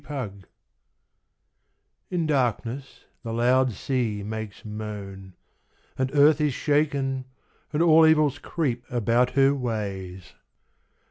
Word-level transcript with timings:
The 0.01 0.07
Charm 0.07 0.43
In 2.09 2.25
darkness 2.25 3.05
the 3.21 3.31
loud 3.31 3.71
sea 3.73 4.23
makes 4.23 4.65
moan; 4.65 5.35
And 5.95 6.09
earth 6.15 6.41
is 6.41 6.55
shaken, 6.55 7.25
and 7.71 7.83
all 7.83 8.07
evils 8.07 8.39
creep 8.39 8.83
About 8.89 9.29
her 9.37 9.53
ways. 9.53 10.33